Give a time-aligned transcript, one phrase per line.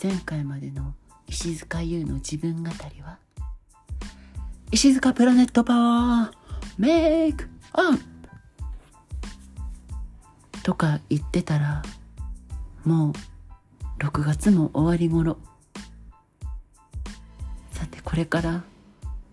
[0.00, 0.94] 前回までの
[1.26, 3.18] 石塚優の自分語りは？
[4.70, 6.36] 石塚プラネットパワー
[6.78, 8.02] メイクアップ
[10.62, 11.82] とか言ってたら
[12.84, 13.12] もう
[14.04, 15.36] 6月も終わり頃。
[17.72, 18.62] さてこれから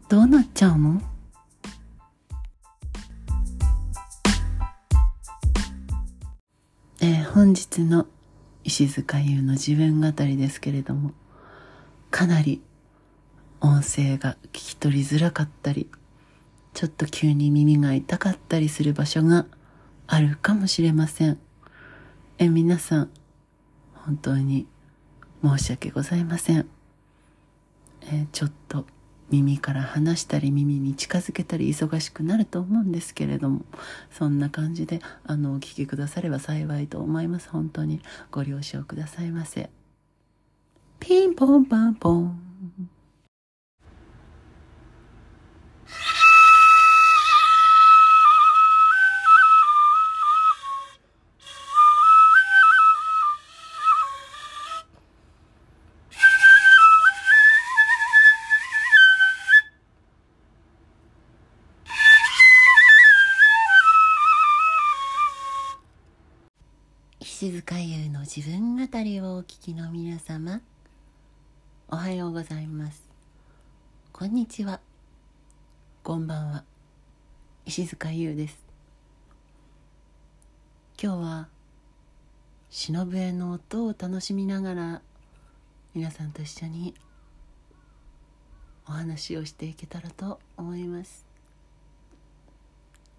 [0.10, 1.00] どうなっちゃうの？
[7.02, 8.08] えー、本日の
[8.66, 11.12] 石塚優の自分語りですけれども
[12.10, 12.62] かなり
[13.62, 15.88] 音声が聞き取りづらかったり
[16.74, 19.46] ちょっと急に耳が痛かったりする場所が
[20.08, 21.40] あるかもしれません。
[22.38, 23.10] え皆さん
[23.94, 24.68] 本当に
[25.44, 26.68] 申し訳ございません。
[28.02, 28.86] えちょっと
[29.32, 33.66] 耳から離したり耳に近づけたり忙しくなると思うんですけれども
[34.12, 37.50] そんな感じであのお聞きくだされば幸いと思います。
[37.50, 38.02] 本当に
[38.32, 39.70] ご了承くださいませ。
[41.00, 42.45] ピンポンパンポン。
[68.96, 70.62] 自分語りをお聞きの皆様
[71.90, 73.04] おはようございます。
[74.14, 74.80] こんにちは。
[76.02, 76.64] こんばんは。
[77.66, 78.58] 石塚優です。
[80.98, 81.48] 今日は
[82.70, 85.02] 忍笛の音を楽しみながら
[85.94, 86.94] 皆さんと一緒に
[88.88, 91.26] お話をしていけたらと思います。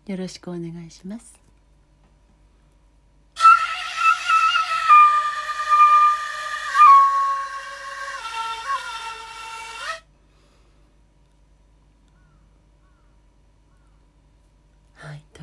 [0.07, 1.46] よろしくお願いします。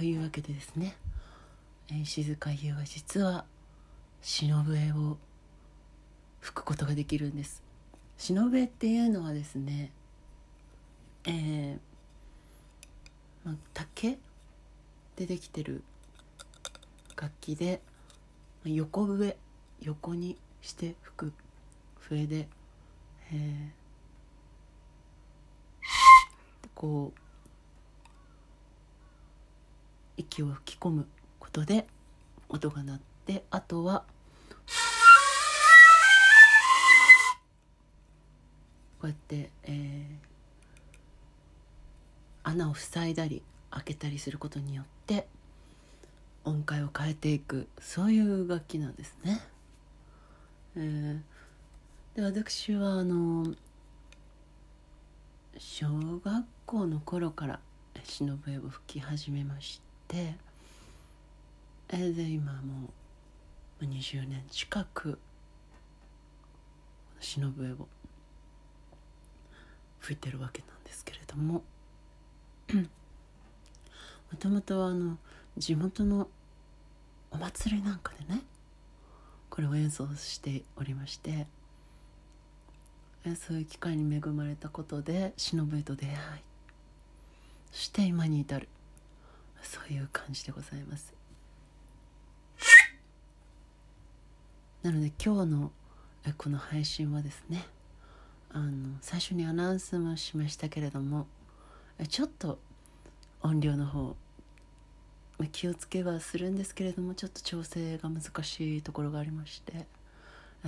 [0.04, 0.96] いうわけでですね、
[1.90, 3.46] えー、静香優は実は
[4.22, 5.18] 忍笛を
[6.40, 7.62] 吹くことができるんです。
[8.18, 9.92] 忍笛っていうのはですね
[11.26, 11.78] えー、
[13.46, 14.18] まあ、竹
[15.16, 15.82] でできてる
[17.16, 17.80] 楽器で
[18.66, 19.38] 横笛
[19.82, 21.34] 横にして吹く。
[22.00, 22.50] 笛で、
[23.32, 23.70] えー、
[26.76, 27.20] こう
[30.18, 31.08] 息を吹き込む
[31.40, 31.86] ことで
[32.50, 34.04] 音が鳴ってあとは
[39.00, 45.28] こうやって、えー、穴を塞いだり開けたりすることによって
[46.46, 49.42] 音階を変えていくそういう楽器なんですね。
[50.76, 53.54] えー、で私はあの
[55.58, 55.88] 小
[56.24, 57.60] 学校の頃から
[58.04, 60.36] 忍笛を吹き始めましてて
[61.90, 62.90] で今も
[63.82, 65.18] う20年近く
[67.20, 67.88] 忍笛を
[70.00, 71.64] 吹いてるわけなんですけれども
[72.74, 75.18] もともとはあの
[75.58, 76.28] 地元の
[77.32, 78.42] お祭りなんかでね
[79.50, 81.48] これを演奏しておりまして
[83.48, 86.16] そういう機会に恵まれたことで忍と出会い
[87.72, 88.68] そして今に至る。
[89.64, 91.14] そういう感じでございます。
[94.84, 95.72] なので今日の
[96.38, 97.66] この配信はですね
[98.52, 101.26] あの最初にアナウンスもしましたけれども
[102.10, 102.60] ちょっと
[103.42, 104.16] 音量の方
[105.52, 109.88] 気をつけはするんですけれどもちょっと調整が難しいところがありまして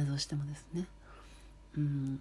[0.03, 0.87] どうしてもですね。
[1.77, 2.19] うん。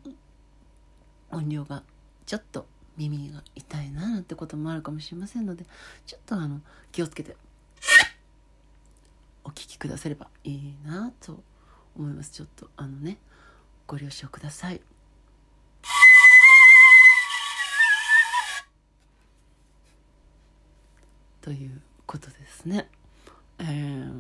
[1.30, 1.82] 音量が
[2.24, 2.66] ちょっと
[2.97, 5.65] 耳が痛いななんてこともあるかもしれませんので
[6.06, 6.60] ちょっとあの
[6.93, 7.37] 気をつけて
[9.45, 11.42] お聞きくださればいいなと
[11.97, 12.30] 思います。
[12.33, 13.18] ちょっとあのね
[13.86, 14.80] ご了承ください。
[21.42, 22.89] ということですね。
[23.59, 24.13] えー、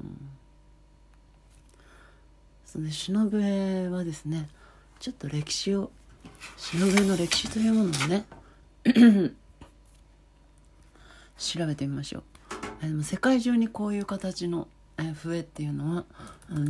[2.66, 4.48] その忍笛はですね
[5.00, 5.90] ちょっと歴史を
[6.58, 8.26] 忍笛の歴史というものをね
[11.36, 12.22] 調べてみましょう。
[12.82, 14.68] えでも世界中にこういう形の、
[15.14, 16.04] 笛っていうのは、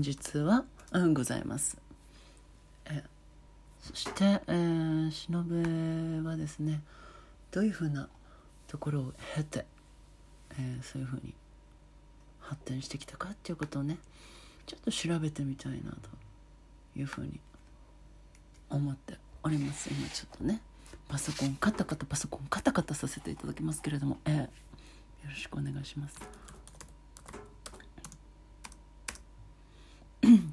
[0.00, 1.76] 実は、うん、ございます。
[2.86, 3.04] え
[3.84, 6.80] そして、えー、忍はですね
[7.50, 8.08] どういうふうな
[8.66, 9.66] ところを経て、
[10.58, 11.34] えー、そういうふうに
[12.40, 13.98] 発展してきたかっていうことをね
[14.66, 17.38] ちょっと調べてみたいなというふうに
[18.70, 20.62] 思っております今ちょっとね
[21.14, 24.48] パソコンカタカタパソコンカタカタさせていただきますけれども、えー、よ
[25.28, 26.16] ろしくお願いします。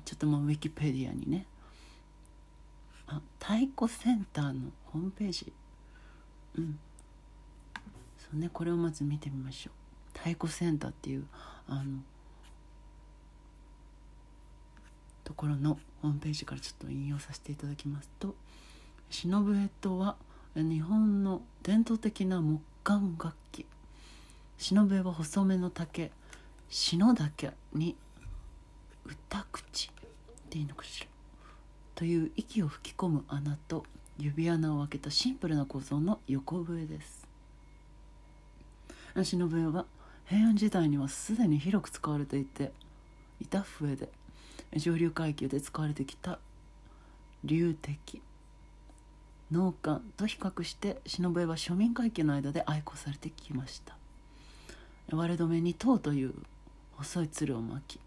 [0.06, 1.48] ちょっともうウィキペディアにね。
[3.08, 5.52] あ太鼓センターのホームページ。
[6.54, 6.78] うん。
[8.20, 9.74] そうねこれをまず見てみましょう。
[10.16, 11.26] 太鼓センターっていう
[11.66, 12.04] あの
[15.24, 18.36] ところのホームページからちょっと引用させていただきますと
[19.10, 20.18] 忍笛とは
[20.54, 23.66] 日本の伝統的な木管楽器。
[24.58, 26.12] 忍笛は細めの竹。
[26.70, 27.96] 篠竹に
[29.06, 31.08] 歌口っていいのかしら。
[31.96, 33.86] という息を吹き込む穴と
[34.18, 37.26] 指穴を開けたシンプルな構造の横笛です。
[39.16, 39.86] 忍笛は
[40.26, 42.74] 平安時代にはすでに広く使われていて
[43.40, 44.10] いた笛で
[44.76, 46.40] 上流階級で使われてきた
[47.44, 48.22] 流的
[49.52, 53.96] 農家と比較して忍笛は庶民階級の間で愛好されてきました。
[55.12, 56.34] 割れ止めに塔という
[56.94, 58.00] 細いつるを巻き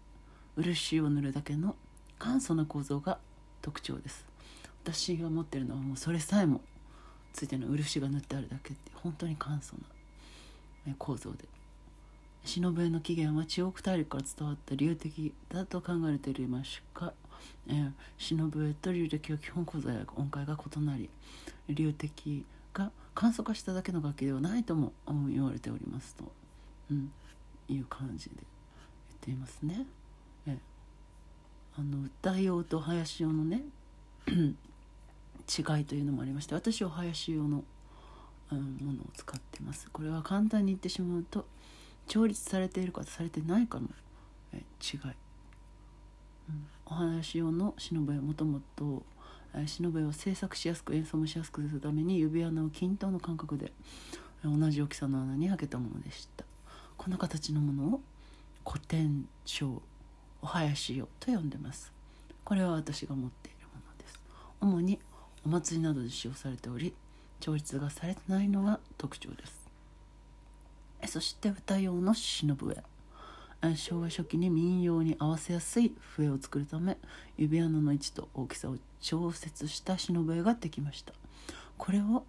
[0.55, 1.75] 漆を塗るだけの
[2.17, 3.19] 簡素な構造が
[3.61, 4.25] 特徴です。
[4.83, 6.61] 私が持ってるのはもうそれさえも
[7.33, 9.75] ついての漆が塗ってあるだけって本当に簡素
[10.87, 11.45] な構造で。
[12.43, 17.11] 忍の起源は中国大陸から伝わった流的だと考えられていますが、
[17.67, 21.09] えー、忍笛と流的は基本構造や音階が異なり
[21.69, 24.93] 流的が簡素化しただけの楽器ではないとも
[25.29, 26.25] 言われておりますと、
[26.91, 27.11] うん、
[27.69, 28.45] いう感じで言っ
[29.21, 29.85] ていますね。
[30.47, 30.57] え、
[31.77, 33.63] あの歌用と林用のね
[34.27, 37.63] 違いというのもありまして私は林用の、
[38.51, 41.45] うん、ものを使ってますこれは簡単に言ってしまうと
[42.07, 43.87] 調律されているかされてないかの
[44.53, 44.99] え違い、
[46.49, 49.03] うん、お話用の忍笛はもともと
[49.65, 53.71] 忍笛を製作しやすく演奏もしやすくするために指穴を均等の間隔で
[54.43, 56.45] 同じ大きさの穴に開けたものでした。
[56.97, 58.01] この形のものを
[58.65, 59.81] 古典章
[60.41, 61.91] お囃子用と呼んでます。
[62.43, 64.19] これは私が持っているものです。
[64.61, 64.99] 主に
[65.45, 66.93] お祭りなどで使用されており
[67.39, 69.65] 調律がされてないのが特徴です。
[71.07, 72.83] そして歌用の忍笛。
[73.75, 76.97] 昭和初期に民謡に合わせやすい笛を作るため
[77.37, 81.13] 指穴の位置と大きさを調節した忍笛ができました。
[81.77, 82.23] これを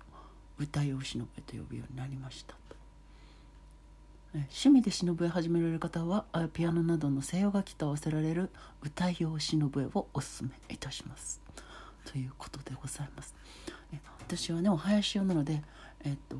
[0.59, 2.55] 歌用忍笛と呼ぶようになりました。
[4.35, 8.51] 趣味で忍笛始められる方はピアノなどの西洋楽器と合わせられる
[8.85, 11.41] 歌用忍笛をおすすめいたします。
[12.05, 13.35] ということでございます。
[14.21, 15.63] 私はねお囃子用なので
[16.05, 16.37] えっと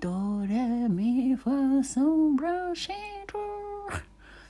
[0.00, 3.17] ドレミファソラシド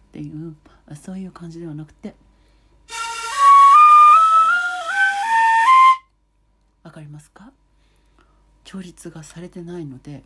[0.09, 0.57] っていう
[0.97, 2.15] そういう感じではなくて
[6.83, 7.53] わかりますか？
[8.65, 10.23] 調律がされてないので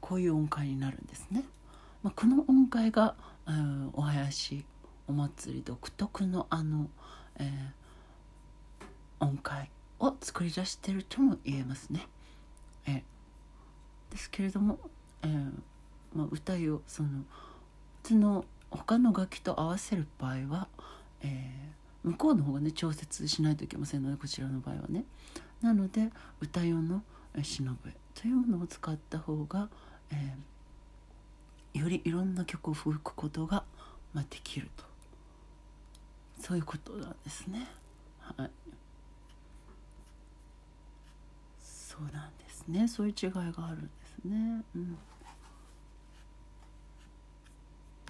[0.00, 1.44] こういう音階になるんですね。
[2.02, 3.14] まあ、この音階が、
[3.46, 4.64] うん、お囃子
[5.08, 6.90] お祭り独特のあの、
[7.36, 12.06] えー、音階を作り出してるとも言えますね。
[12.86, 13.02] えー
[14.10, 14.78] ですけれども、
[15.22, 15.50] えー
[16.14, 17.08] まあ、歌をその
[18.02, 18.44] 普通の
[18.76, 20.68] 他の楽器と合わせる場合は、
[21.22, 25.04] えー、向こうの方がね調節しないといけませんのでこちらの場合はね。
[25.62, 26.10] なので
[26.42, 27.02] 歌用の
[27.42, 29.68] 忍笛というものを使った方が、
[30.10, 33.64] えー、よりいろんな曲を吹くことが、
[34.12, 34.84] まあ、できると
[36.40, 37.66] そういうことなんですね。
[38.20, 38.50] はい
[41.62, 44.64] そうなんですねそういう違いがあるんですね。
[44.74, 44.98] うん、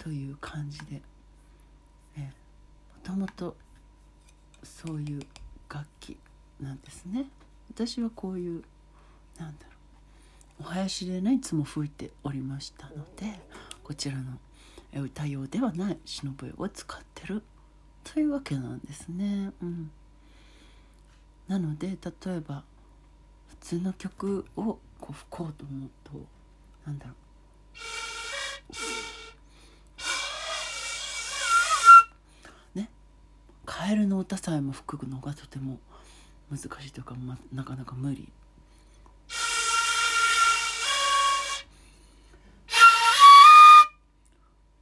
[0.05, 1.01] という感じで。
[2.15, 2.29] えも
[3.03, 3.57] ともと
[4.61, 5.21] そういう
[5.67, 6.15] 楽器
[6.61, 7.25] なんですね。
[7.71, 8.63] 私はこういう
[9.39, 9.71] なんだろ
[10.59, 10.69] う。
[10.69, 13.39] お囃子でねいつも吹いておりましたので
[13.83, 14.37] こちらの
[14.93, 17.41] 歌用ではない忍笛を使ってる。
[18.03, 19.51] というわけなんですね。
[19.59, 19.89] うん、
[21.47, 22.63] なので例えば
[23.47, 26.11] 普通の曲をこう吹こうと思うと
[26.85, 27.15] なんだろう
[32.75, 32.89] ね
[33.65, 35.79] カエルの歌さえも吹くのがとても
[36.49, 38.31] 難しいというか、ま、なかなか無理。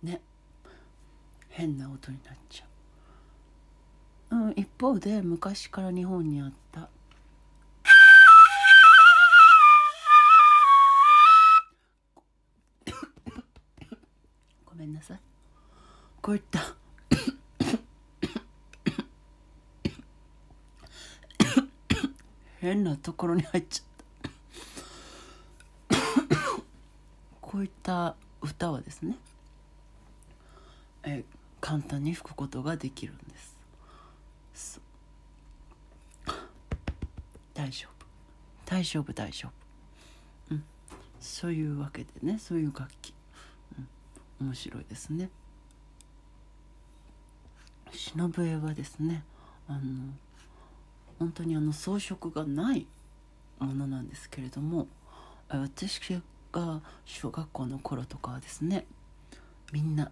[0.04, 0.22] ね
[1.50, 4.36] 変な音になっちゃう。
[4.36, 6.90] うん、一方で昔から日本にあった
[14.66, 15.20] ごめんなさい
[16.22, 16.76] こういった
[22.64, 23.86] 変なところに入っちゃっ
[25.90, 25.98] た。
[27.42, 29.18] こういった歌はですね
[31.04, 31.26] え
[31.60, 33.38] 簡単に吹くことができるんで
[34.56, 34.80] す。
[37.54, 38.06] 大丈夫。
[38.66, 40.56] 大丈夫大丈夫。
[40.56, 40.64] うん。
[41.20, 43.14] そういうわけでねそういう楽器、
[44.40, 45.30] うん、面白いですね。
[47.92, 49.26] 忍はですね
[49.68, 50.14] あの
[51.20, 52.88] 本当にあの装飾がない
[53.60, 54.88] ものなんですけれども
[55.50, 56.00] 私
[56.52, 58.86] が小学校の頃とかはですね
[59.72, 60.12] みんな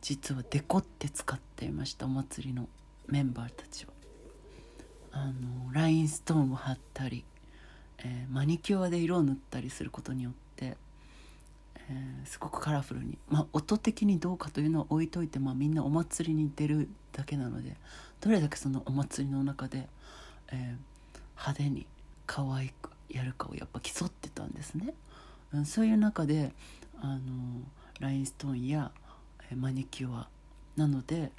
[0.00, 2.68] 実はデコって使っていましたお祭りの
[3.06, 3.92] メンバーたちは
[5.12, 7.24] あのラインストーンを貼ったり、
[7.98, 10.76] えー、マニキュアで色を塗ったりすることによって、
[11.76, 17.76] えー、すごくカラフルに、まあ、音的にどうかというのは置いといて、まあ、みんなお祭りに出るだけなので
[18.20, 19.88] どれだけそのお祭りの中で、
[20.48, 21.86] えー、派手に
[22.26, 24.94] 可愛くやるかをやっぱ競ってたんですね。
[25.52, 26.52] うん、そういう中で
[27.00, 27.20] あの
[28.00, 28.90] ラインストーンや
[29.56, 30.28] マニキュア
[30.76, 31.30] なので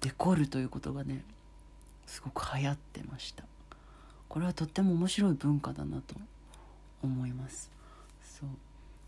[0.00, 1.24] デコるということがね
[2.06, 3.44] すごく流行ってました。
[4.28, 6.16] これはとっても面白い文化だなと
[7.02, 7.70] 思います。
[8.24, 8.48] そう、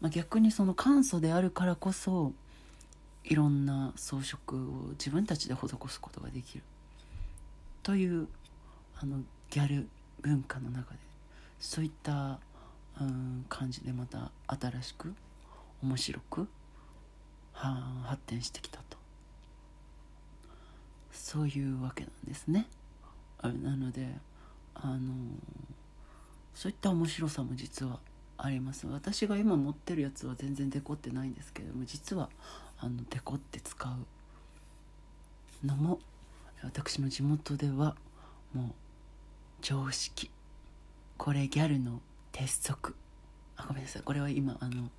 [0.01, 2.33] まあ、逆にその簡素であるからこそ
[3.25, 6.65] いろんな装飾を自分たちで施すことができる。
[7.83, 8.29] という
[9.01, 9.19] あの
[9.51, 9.89] ギャル
[10.23, 10.99] 文化の中で
[11.59, 12.39] そういった
[13.01, 15.15] うん感じでまた新しく
[15.83, 16.49] 面白く
[17.53, 18.97] は発展してきたと
[21.13, 22.67] そういうわけなんですね。
[23.39, 24.07] あなので
[24.75, 25.13] あの
[26.55, 27.99] そういった面白さも実は
[28.39, 32.29] あります私が今持ってるやつは全然デコってないんですけども実は
[32.79, 35.99] あのデコって使うのも
[36.63, 37.97] 私の地元では
[38.53, 38.86] もう
[39.61, 40.31] 常識。
[41.17, 42.01] これギャルの
[42.33, 42.95] 鉄則。
[43.57, 44.03] あごめんなさい。
[44.03, 44.91] これは今あの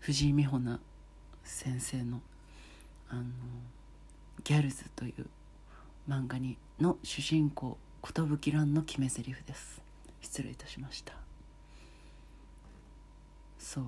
[0.00, 0.80] 藤井美穂奈
[1.44, 2.20] 先生の
[3.08, 3.22] あの
[4.44, 5.26] ギャルズという
[6.08, 9.80] 漫画にの主人公寿蘭の決め台詞です
[10.20, 11.14] 失礼いたしました
[13.58, 13.84] そう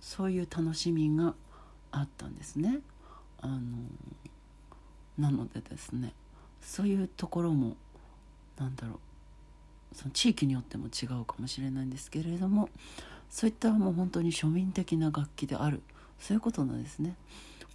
[0.00, 1.34] そういう楽しみが
[1.90, 2.78] あったんですね
[3.40, 3.60] あの
[5.18, 6.12] なのでですね
[6.60, 7.76] そういうところも
[8.58, 9.94] なんだろう。
[9.94, 12.70] その地域によっても違うかもしれないんですけれども
[13.28, 15.82] そういったもう本当に庶民的な楽器である。
[16.18, 17.16] そういうことなんですね。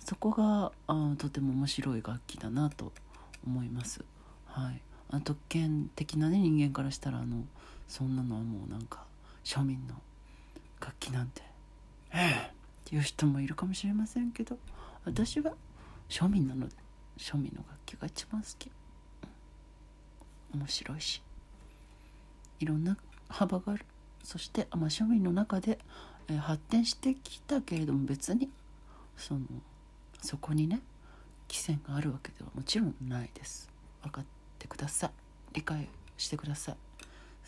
[0.03, 2.93] そこがあとても面白い楽器だなと
[3.45, 4.03] 思います。
[4.45, 4.81] はい。
[5.09, 7.45] あ特権的なね人間からしたらあの
[7.87, 9.05] そんなのはもうなんか
[9.43, 9.95] 庶民の
[10.81, 11.41] 楽器なんて
[12.13, 12.51] ええっ
[12.85, 14.57] ていう人もいるかもしれませんけど
[15.05, 15.53] 私は
[16.09, 16.75] 庶民なので
[17.17, 18.69] 庶民の楽器が一番好き、
[20.53, 21.21] 面白いし。
[22.59, 22.97] いろんな
[23.29, 23.85] 幅がある。
[24.23, 25.79] そして、まあ、庶民の中で
[26.29, 28.49] え発展してきたけれども別に
[29.15, 29.41] その
[30.21, 30.81] そこにね
[31.49, 33.69] 規制があるわけではもちろんないです。
[34.03, 34.25] 分かっ
[34.59, 35.11] てください。
[35.53, 35.87] 理解
[36.17, 36.75] してください。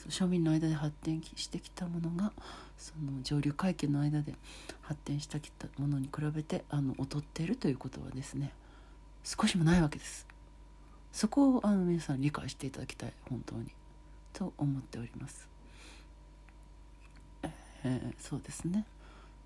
[0.08, 2.32] 庶民の間で発展してきたものが
[2.77, 4.34] その上流階級の間で
[4.82, 8.53] 発展してきたものに比べてあの劣っているということはですね
[9.25, 10.25] 少しもないわけです。
[11.11, 13.73] そこをあの皆さん理解していただきたい本当に。
[14.33, 15.47] と思っております。
[17.43, 18.85] えー、そうですね。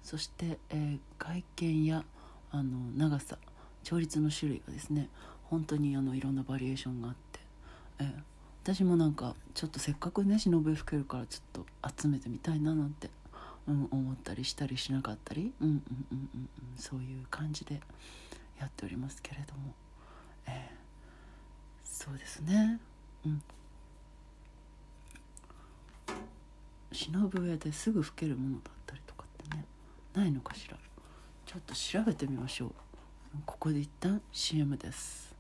[0.03, 2.03] そして、えー、外見や
[2.51, 3.38] あの長さ
[3.84, 5.10] 調律の種類がですね
[5.46, 7.39] 本当にあのいろんなバリエーションがあって、
[8.00, 8.13] えー、
[8.63, 13.10] 私もなんかちょっとせっかくね忍び吹けるからちょっと集めてみたいななんて、
[13.67, 17.79] うん、思ったりしたりしなかったり、うんうんうんうん、そういう感じで
[18.60, 19.74] やっておりますけれども、
[20.48, 20.83] えー、
[21.94, 22.80] そうですね。
[23.24, 23.42] うん。
[26.92, 29.64] 忍ぶ上ですぐ老けるものだったりとかってね
[30.16, 30.78] ないのかしら。
[31.46, 32.72] ちょっと調べてみましょう。
[33.46, 35.33] ここで一旦 CM です。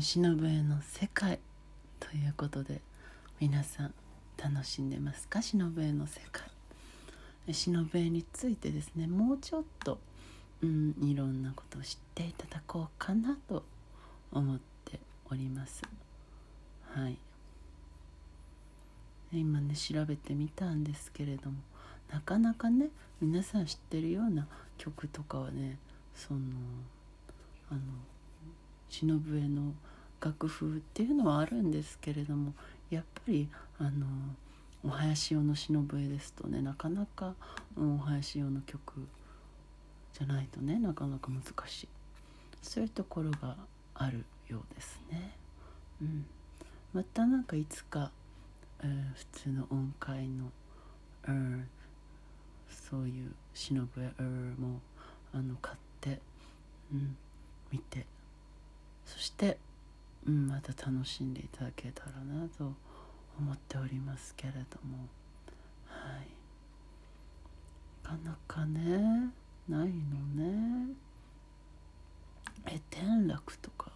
[0.00, 1.40] 忍への世界」
[2.00, 2.80] ということで
[3.40, 3.94] 皆さん
[4.36, 5.40] 楽しんでますか？
[5.40, 6.50] 忍笛の世界。
[7.52, 10.00] 忍笛についてですねもうちょっと、
[10.62, 13.64] うん、いろんなことを知っていただこうかなと
[14.32, 14.98] 思って
[15.30, 15.82] おります。
[16.92, 17.18] はい。
[19.32, 21.58] 今ね調べてみたんですけれども
[22.10, 22.88] なかなかね
[23.20, 24.46] 皆さん知ってるような
[24.78, 25.78] 曲とかはね
[26.14, 26.40] その
[27.70, 27.80] あの
[28.88, 29.74] 忍笛の
[30.20, 32.52] 楽譜っていうのはあるんですけれども
[32.90, 34.06] やっぱりあの
[34.84, 37.34] お囃子用の忍笛ですとねなかなか、
[37.76, 39.06] うん、お囃子用の曲
[40.12, 41.88] じゃないとねなかなか難しい
[42.62, 43.56] そういうところが
[43.94, 45.36] あるようですね。
[46.00, 46.26] うん、
[46.92, 48.10] またなんかいつか、
[48.82, 50.50] えー、普通の音階の、
[51.28, 51.68] うん、
[52.68, 54.80] そういう忍笛、うん、も
[55.32, 56.20] あの買って、
[56.92, 57.16] うん、
[57.72, 58.06] 見て
[59.06, 59.56] そして、
[60.26, 62.74] うん、また楽しんでいただけたらなと
[63.38, 65.08] 思っておりますけれども。
[65.86, 66.28] はい。
[68.04, 69.32] なかなかね
[69.68, 69.88] ないの
[70.34, 70.94] ね。
[72.66, 73.90] え転落とか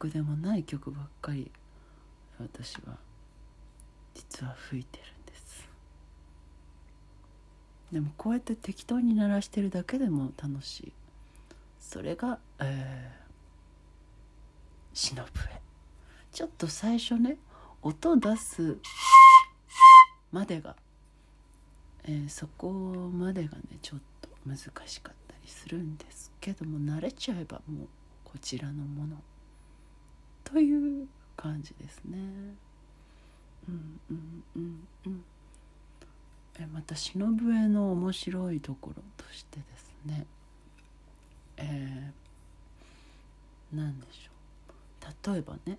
[0.00, 1.50] 曲でもない曲ばっかり
[2.38, 2.96] 私は
[4.14, 5.68] 実は吹いてるんです。
[7.92, 10.92] でもこうやって適当に鳴らしてるだけでも楽しい。
[11.78, 15.60] それがえー、忍笛
[16.32, 17.36] ちょっと最初ね
[17.82, 18.78] 音出す
[20.32, 20.76] までが、
[22.04, 27.88] えー、そこまでがねちょっと難しかったりするんですけども慣れちゃえばもう
[28.24, 29.16] こちらのもの。
[30.52, 32.18] という感じですね。
[33.68, 35.24] うんうんうんうん。
[36.58, 40.26] えまた忍笛の面白いところとしてですね。
[41.56, 44.30] えー、何でしょ
[45.30, 45.32] う。
[45.32, 45.78] 例えばね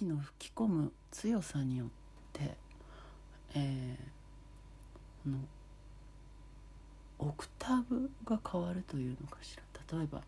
[0.00, 1.88] 息の吹き込む強さによっ
[2.32, 2.56] て、
[3.54, 4.02] えー、
[5.24, 5.38] この
[7.18, 9.98] オクターブが変わるというのかしら。
[9.98, 10.22] 例えば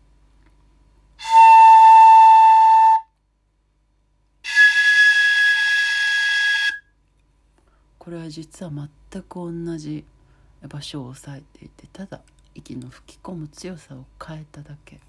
[7.97, 10.05] これは実は全く同じ
[10.67, 12.21] 場所を押さえていてただ
[12.53, 14.99] 息の吹き込む強さを変えただけ。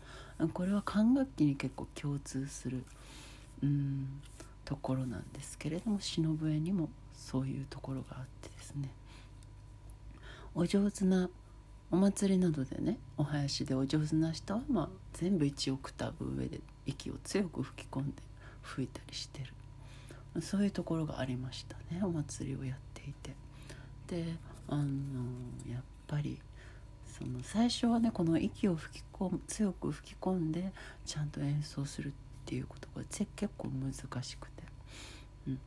[0.54, 2.82] これは管楽器に結構共通する。
[3.62, 4.22] うん。
[4.64, 8.90] ところなんですけれども忍笛にもそういうところがあってですね
[10.54, 11.28] お上手な
[11.90, 18.22] お祭りなどでねお囃子でお上手な人は、まあ、全部1オクターブ上で息を強く吹き込んで
[18.62, 23.34] 吹いたりしてるそういうところがありましたねお祭りをやっていて。
[24.06, 24.36] で
[24.68, 24.84] あの
[25.70, 26.40] やっぱり
[27.06, 30.72] その最初はねこの息を吹き込む強く吹き込んで
[31.04, 32.12] ちゃんと演奏するっ
[32.44, 33.26] ていうことが結
[33.56, 34.62] 構難しくて、
[35.48, 35.58] うん、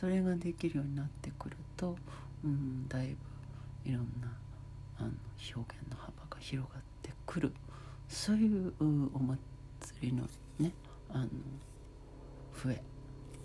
[0.00, 1.96] それができるようになってくると、
[2.44, 3.08] うん、だい
[3.84, 4.28] ぶいろんな
[4.98, 5.10] あの
[5.56, 7.52] 表現の幅が広がってくる。
[8.08, 9.38] そういうお祭
[10.02, 10.72] りのね
[11.10, 11.28] あの
[12.52, 12.80] 笛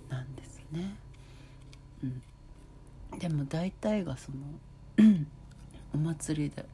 [0.09, 0.95] なんですね。
[2.03, 4.37] うん、でも大体がその
[5.93, 6.65] お祭りで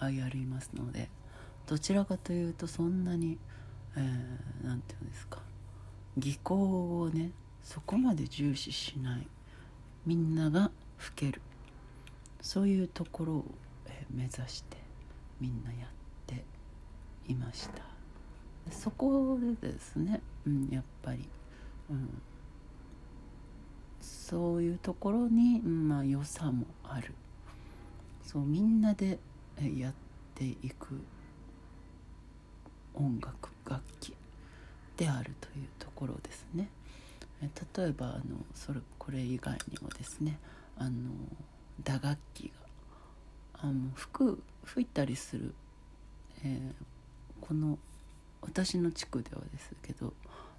[0.00, 1.08] やりますので
[1.66, 3.38] どちらかというとそんなに、
[3.96, 4.06] えー、て
[4.64, 5.40] 言うんですか。
[6.16, 7.30] 技巧をね
[7.62, 9.26] そこまで重視しない。
[10.06, 10.70] みんなが老
[11.14, 11.40] ける。
[12.40, 13.44] そういうところを、
[13.86, 14.76] えー、目指して
[15.40, 15.88] みんなやっ
[16.26, 16.44] て
[17.28, 17.82] いました。
[18.70, 21.28] そこでですね、うん、やっぱり、
[21.90, 22.22] うん、
[24.00, 27.14] そういうところに、まあ良さもある。
[28.24, 29.18] そうみんなで
[29.76, 29.94] やっ
[30.34, 31.00] ていく
[32.96, 34.14] 音楽楽器
[34.96, 36.68] であるというところですね。
[37.40, 38.22] 例えばあの
[38.54, 40.38] それこれ以外にもですね
[40.78, 41.10] あの
[41.84, 42.50] 打楽器
[43.54, 45.54] があの吹く吹いたりする、
[46.42, 47.78] えー、この
[48.40, 50.14] 私の地区ではですけど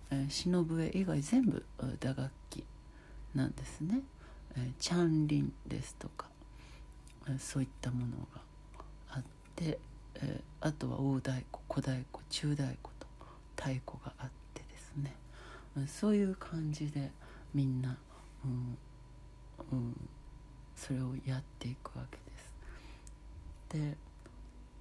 [0.09, 1.63] えー、篠笛以外全部
[1.99, 2.63] 打楽器
[3.35, 4.01] なんですね、
[4.55, 6.27] えー、チャンリンですとか、
[7.39, 8.41] そういったものが
[9.09, 9.23] あっ
[9.55, 9.79] て、
[10.21, 13.07] えー、あとは大太鼓小太鼓中太鼓と
[13.55, 15.15] 太鼓があってですね、
[15.75, 17.11] うん、そういう感じで
[17.53, 17.97] みんな、
[18.43, 18.77] うん
[19.71, 20.09] うん、
[20.75, 23.87] それをやっていくわけです。
[23.89, 23.97] で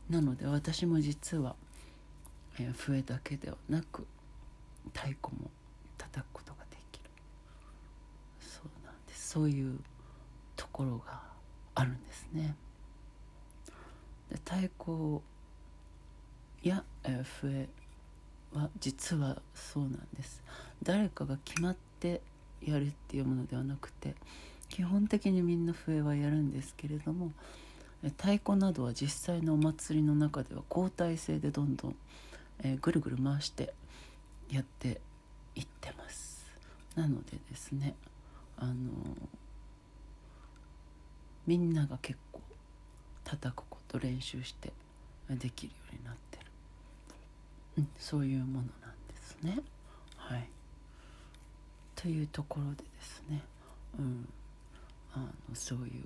[0.08, 1.56] なので私も実は、
[2.60, 4.06] えー、笛だけではなく
[4.94, 5.50] 太鼓も
[5.98, 7.10] 叩くことができる
[8.40, 9.80] そうなんですそういう
[10.54, 11.20] ところが
[11.74, 12.54] あるんですね。
[14.30, 15.20] 太鼓
[16.62, 16.84] や、
[17.40, 17.68] 笛
[18.52, 20.42] は実はそうなんです。
[20.82, 22.20] 誰かが決まって
[22.64, 24.14] やるっていうものではなくて
[24.68, 27.32] 基本的にみんな笛はやるんですけれども
[28.02, 31.96] 太鼓などは実際のお祭りの中では交代制でどんどん、
[32.62, 33.72] えー、ぐるぐる回して
[34.50, 35.00] やって
[35.54, 36.36] いってます。
[36.94, 37.94] なのでですね
[38.56, 38.74] あの
[41.46, 42.40] みんなが結構
[43.24, 44.72] 叩くと練習して
[45.30, 46.44] できるようになってる、
[47.78, 49.58] うん、そういうものなんですね。
[50.16, 50.48] はい。
[51.94, 53.42] というところでですね
[53.98, 54.28] うん。
[55.14, 56.04] あのそういう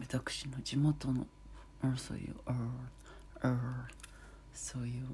[0.00, 1.26] 私の地元の
[1.96, 2.34] そういう
[4.52, 5.06] そういう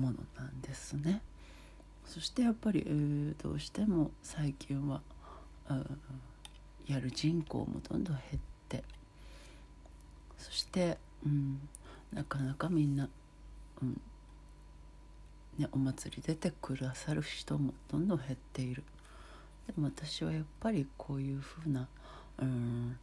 [0.00, 1.20] ものなんですね。
[2.04, 5.02] そしてやっぱり、えー、どうしても最近は
[6.86, 8.38] やる人口もどんどん減って
[10.38, 11.60] そして、うん、
[12.12, 13.08] なかなかみんな、
[13.82, 14.00] うん
[15.58, 18.84] ね、お祭り出てくださる人もどんどん減っている。
[19.66, 21.88] でも私はやっぱりこういうふうな、
[22.38, 22.96] うん、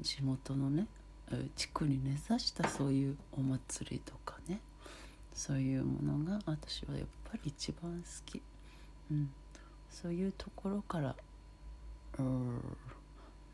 [0.00, 0.86] 地元のね
[1.56, 4.60] 地区に根ざしたそういうお祭りとかね
[5.34, 8.40] そういうものが私はやっぱり一番好き、
[9.10, 9.30] うん、
[9.90, 11.16] そういうところから
[12.18, 12.54] うん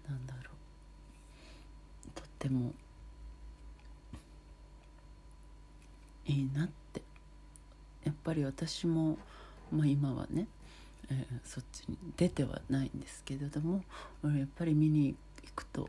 [0.09, 0.54] なんだろう
[2.45, 2.73] ても
[6.27, 7.03] いいなって。
[8.05, 9.17] やっぱり私も、
[9.73, 10.47] まあ、今はね、
[11.11, 13.83] えー、そっちに出てはないんですけれども
[14.23, 15.89] やっぱり見に行くと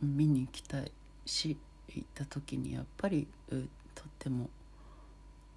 [0.00, 0.92] 見に行きたい
[1.24, 1.56] し
[1.88, 4.48] 行った時にやっぱりとっても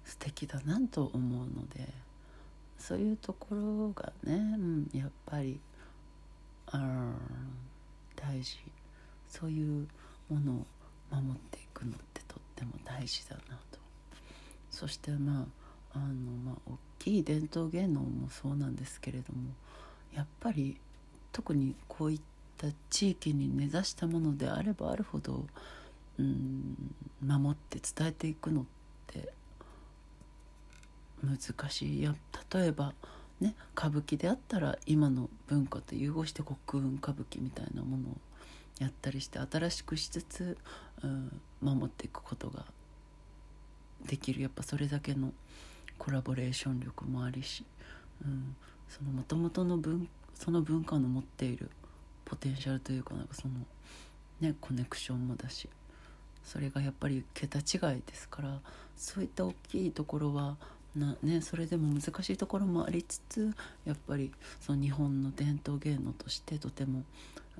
[0.04, 1.86] 素敵だなと思うので
[2.78, 5.60] そういうところがね、うん、やっぱり
[6.66, 7.12] あ
[8.16, 8.58] 大事。
[9.30, 9.88] そういう
[10.28, 10.66] ものを
[11.10, 13.78] 守っていくのってとっても大事だなと。
[14.70, 15.46] そしてま
[15.94, 16.04] ああの
[16.44, 19.54] まあ大きい伝統芸能もそうなんですけれども
[20.14, 20.76] やっぱり
[21.32, 22.20] 特にこういっ
[22.58, 25.46] た地域に根ざしたものであればあるほど
[26.18, 26.76] うん
[27.24, 28.64] 守って伝えていくのっ
[29.06, 29.32] て
[31.22, 32.02] 難しい。
[32.02, 32.14] や
[32.52, 32.94] 例えば
[33.40, 38.16] ね歌舞伎であったら今の文化と融合して国運歌舞伎みたいなものを
[38.80, 40.58] やったりして新しくしつつ、
[41.04, 42.64] うん、守っていくことが
[44.06, 44.42] できる。
[44.42, 45.32] やっぱそれだけの
[45.98, 47.64] コラボレーション力もありし、
[48.24, 48.56] うん、
[48.88, 51.70] そのもともとの文その文化の持っている
[52.24, 53.54] ポテンシャルというかなんかその
[54.40, 55.68] ねコネクションもだし
[56.42, 58.60] それがやっぱり桁違いですから
[58.96, 60.56] そういった大きいところは
[60.96, 67.02] な、ね、それでも難しいところもありつつやっぱりその日本の伝統芸能としてとても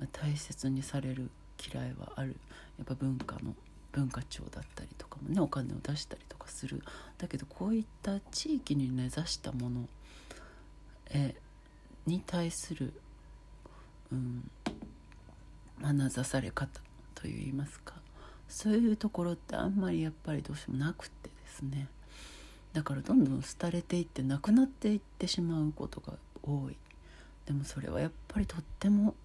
[0.07, 1.29] 大切にされる
[1.73, 2.35] 嫌いはある。
[2.77, 3.53] やっぱ文化の
[3.91, 6.81] 文化庁だったりとかもねお金を出したりとかする。
[7.17, 9.87] だけどこういった地域に根ざしたもの
[11.09, 11.35] え
[12.05, 12.93] に対する、
[14.11, 14.49] うん、
[15.81, 16.81] 眼差され方
[17.15, 17.95] といいますか。
[18.47, 21.87] そういうところってあんまりやっぱりどうしてもなくってですね。
[22.73, 26.77] だからどんどん廃れていってなくなっていってしまうことが多い。
[27.45, 29.15] でもそれはやっぱりとっても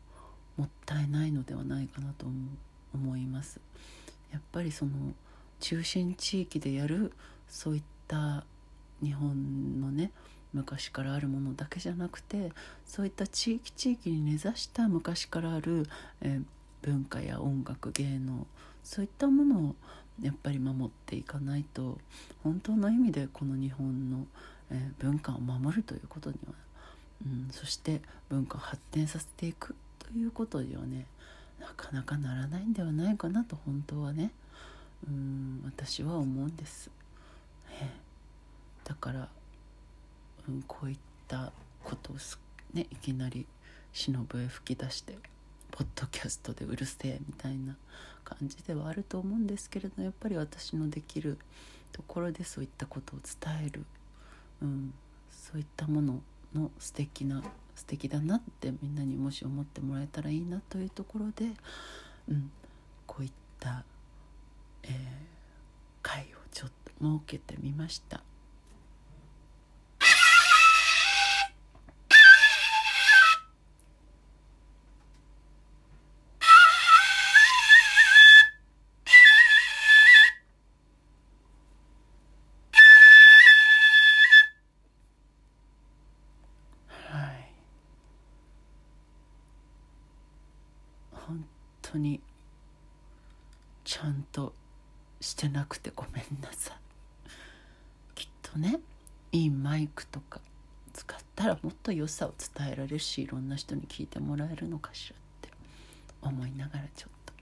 [0.56, 2.26] もったいないのではないかなと
[2.94, 3.60] 思います。
[4.32, 4.92] やっぱりその
[5.60, 7.12] 中心地域でやる
[7.48, 8.44] そういった
[9.02, 10.10] 日本のね
[10.52, 12.52] 昔からあるものだけじゃなくて
[12.86, 15.86] そういった地域地域に根ざした昔からある、
[16.22, 16.40] え、
[16.82, 18.46] 文化や音楽芸能
[18.82, 19.74] そういったものを
[20.22, 21.98] やっぱり守っていかないと
[22.42, 24.26] 本当の意味でこの日本の、
[24.70, 26.54] え、文化を守るということには、
[27.26, 29.74] うん、そして文化を発展させていく。
[30.12, 31.06] ということにはね。
[31.58, 34.30] なかなかならないんではないかなと本当はね。
[35.08, 36.90] うん私は思うんです。
[38.84, 39.28] だから
[40.48, 42.16] うん、こういったことを
[42.72, 43.46] ねいきなり
[43.92, 45.18] 忍へ吹き出して
[45.70, 47.76] ポッドキャストでうるせえみたいな
[48.24, 51.38] 感じではあると思うんですけれどやっぱり私のできる、
[51.92, 53.84] ところでそういったことを伝える、
[54.62, 54.94] うん、
[55.30, 56.20] そういったもの
[56.54, 57.42] の素敵な
[57.76, 61.52] 素敵だなってみんなにもし思ってもらえたらいいなというところで、
[62.28, 62.50] うん、
[63.06, 63.84] こういった、
[64.82, 64.90] えー、
[66.02, 68.22] 会をちょっと設けてみました。
[99.36, 100.40] いいマイクとか
[100.94, 105.26] 使ったらもっと良さを伝えられるしいろんな人に聞いてもらえるのかしらって。
[106.22, 107.32] 思いながらちょっと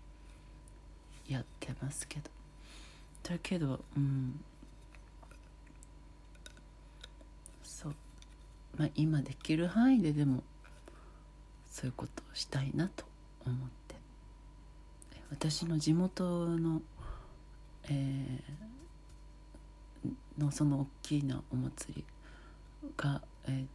[1.33, 2.31] やってますけど。
[3.23, 4.41] だけどうん。
[7.63, 7.95] そう。
[8.77, 10.43] まあ今できる範囲ででも
[11.71, 13.05] そういうことをしたいなと
[13.47, 13.95] 思って。
[15.31, 16.25] 私の地元
[16.59, 16.83] の、
[17.85, 18.74] えー、
[20.39, 22.05] のその大きなお祭り
[22.97, 23.67] が、えー、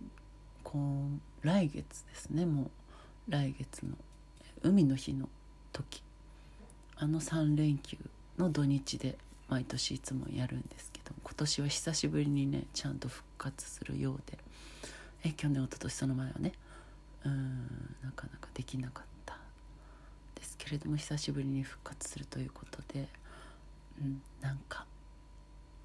[0.64, 3.96] 今来月ですねもう来月の
[4.64, 5.30] 海の日の
[5.72, 6.04] 時
[6.98, 7.98] あの3連休
[8.38, 9.18] の土日で
[9.48, 14.38] 毎年いつもやるんですけど今年は久しぶりにねちゃんと復活するようで
[15.24, 16.52] え去年一昨年その前はね
[17.26, 19.38] うんなかなかできなかった
[20.36, 20.56] です。
[20.58, 23.08] けれども久しぶりに復活するということで、
[24.02, 24.86] うん、なんか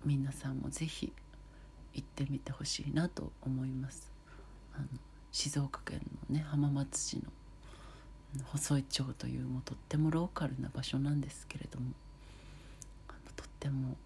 [0.04, 1.12] 皆さんも是非
[1.94, 4.12] 行ってみてほしいなと思います。
[4.74, 4.86] あの
[5.32, 7.22] 静岡県のね浜松市の
[8.46, 11.92] 細い町というもとってもローカルな場所なんですけれども
[13.36, 13.96] とっても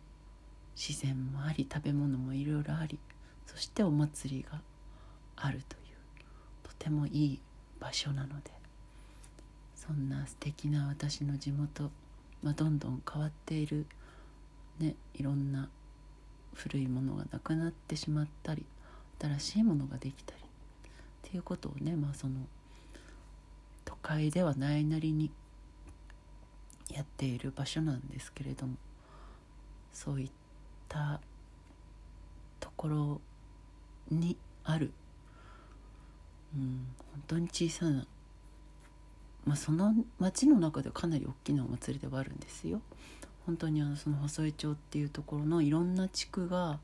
[0.77, 2.99] 自然もあり食べ物もいろいろあり
[3.47, 4.61] そしてお祭りが
[5.37, 5.83] あるという
[6.63, 7.41] とてもいい
[7.81, 8.51] 場所なので
[9.75, 11.91] そんな素敵な私の地元、
[12.43, 13.87] まあ、どんどん変わっている、
[14.79, 15.69] ね、いろんな
[16.59, 18.67] 古いものがなくなってしまったり
[19.21, 22.35] 新しいものができたりっていうことをね、まあ、その
[23.85, 25.31] 都会ではないなりに
[26.91, 28.75] やっている場所なんですけれども
[29.93, 30.31] そういっ
[30.89, 31.21] た
[32.61, 33.21] ところ
[34.11, 34.93] にある、
[36.57, 38.07] うん、本当に小さな
[39.49, 42.83] まあ、その町の中でかなり大きなお祭りではあるんですよ。
[43.49, 46.81] 本当にあのその細井町っていうところのいろんな地区が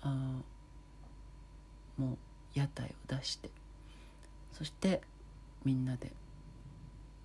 [0.00, 0.40] あ
[1.98, 2.16] もう
[2.54, 3.50] 屋台を出して
[4.52, 5.02] そして
[5.66, 6.10] みんなで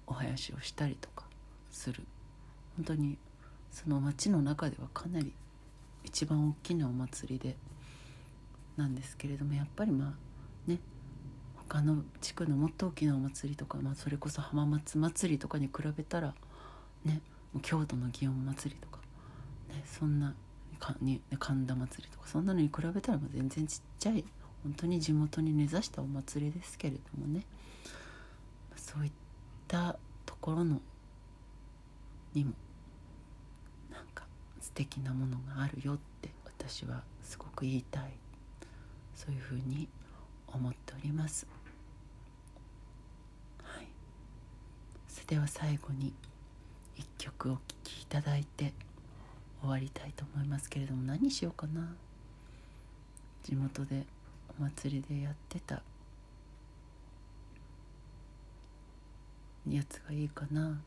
[0.05, 1.23] お囃子をしたりとか
[1.71, 2.03] する。
[2.75, 3.17] 本当に
[3.71, 5.31] その町の中ではかなり
[6.03, 7.55] 一番大きなお祭りで
[8.75, 10.81] なんですけれどもやっぱりまあね
[11.55, 16.35] 他の地区のもっと大きなお祭りとか、まあ、それこそ浜松祭りとかに比べたら
[17.05, 17.21] ね
[17.61, 18.99] 郷土の祇園祭とか、
[19.69, 20.33] ね、そんな
[20.79, 24.25] かに神田祭とかそんなのに比べたら全然ちっちゃい
[24.63, 27.45] 本当に地元に根ざしたお祭りですけれどもね。
[28.75, 29.11] そういっ
[29.67, 30.81] たところの
[32.33, 32.53] にも
[33.91, 34.25] なんか
[34.59, 38.13] 素敵なものがあるよって私はすごく言いたい。
[39.15, 39.87] そういうふうに
[40.47, 41.47] 思っております。
[43.63, 43.87] はい、
[45.07, 46.13] それでは最後に
[47.23, 48.73] 曲お聴きいただいて
[49.61, 51.95] 終わりたいと思いますけれども何しようかな。
[53.43, 54.03] 地元で
[54.59, 55.81] お祭りでやってた
[59.69, 60.81] やつがいいかな。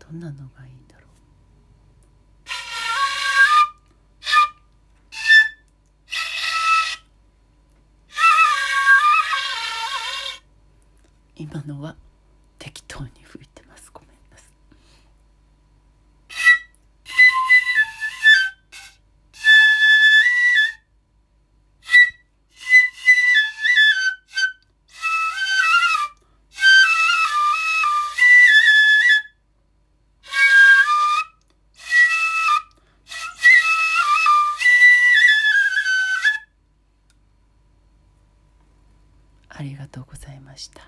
[0.00, 1.08] どんなのがいいんだろう。
[11.36, 11.94] 今のは
[12.58, 13.71] 適当に吹いてます。
[40.12, 40.82] ございました。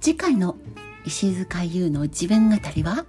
[0.00, 0.56] 次回の
[1.04, 3.06] 石塚優の自分語りは？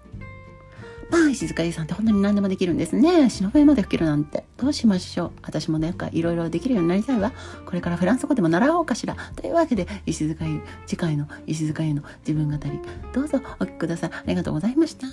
[1.12, 3.30] まあ石塚優さんって本当に何でもできるんですね。
[3.30, 4.46] 忍びまで吹けるなんて。
[4.58, 5.32] どうしましょう。
[5.42, 7.34] 私もねいろいろできるようになりたいわ。
[7.66, 9.16] これからフランス語でも習おうかしら。
[9.36, 12.80] というわけで石塚優次回の石塚優の自分語り
[13.14, 14.12] どうぞお聞きください。
[14.14, 15.08] ありがとうございました。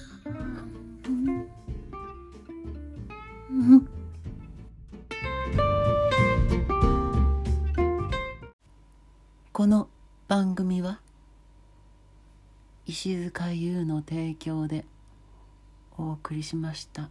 [13.06, 14.84] 石塚優の提供で
[15.96, 17.08] お送りしました。